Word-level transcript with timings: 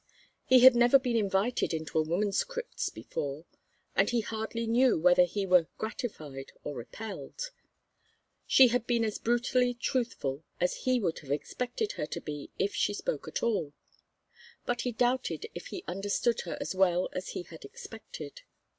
He 0.45 0.61
had 0.61 0.75
never 0.75 0.97
been 0.97 1.15
invited 1.15 1.75
into 1.75 1.99
a 1.99 2.03
woman's 2.03 2.43
crypts 2.43 2.89
before, 2.89 3.45
and 3.95 4.09
he 4.09 4.21
hardly 4.21 4.65
knew 4.65 4.97
whether 4.97 5.25
he 5.25 5.45
were 5.45 5.67
gratified 5.77 6.51
or 6.63 6.73
repelled. 6.73 7.51
She 8.47 8.69
had 8.69 8.87
been 8.87 9.05
as 9.05 9.19
brutally 9.19 9.75
truthful 9.75 10.43
as 10.59 10.75
he 10.89 10.99
would 10.99 11.19
have 11.19 11.29
expected 11.29 11.91
her 11.97 12.07
to 12.07 12.19
be 12.19 12.49
if 12.57 12.73
she 12.73 12.95
spoke 12.95 13.27
at 13.27 13.43
all, 13.43 13.73
but 14.65 14.81
he 14.81 14.91
doubted 14.91 15.45
if 15.53 15.67
he 15.67 15.83
understood 15.87 16.41
her 16.45 16.57
as 16.59 16.73
well 16.73 17.07
as 17.13 17.29
he 17.37 17.43
had 17.43 17.63
expected. 17.63 18.41